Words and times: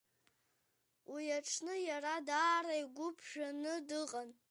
Уи 1.11 1.25
аҽны 1.37 1.75
иара 1.87 2.15
даара 2.27 2.75
игәы 2.81 3.07
ԥжәаны 3.17 3.73
дыҟан. 3.87 4.29